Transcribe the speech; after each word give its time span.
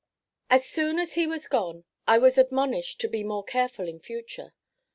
As 0.49 0.65
soon 0.67 0.97
as 0.97 1.13
he 1.13 1.27
was 1.27 1.47
gone, 1.47 1.83
I 2.07 2.17
was 2.17 2.39
admonished 2.39 2.99
to 3.01 3.07
be 3.07 3.23
more 3.23 3.43
careful 3.43 3.87
in 3.87 3.99
future. 3.99 4.55